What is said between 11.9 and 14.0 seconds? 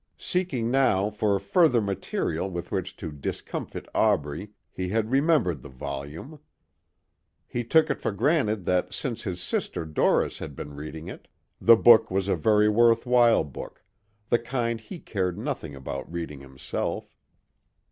was a very worthwhile book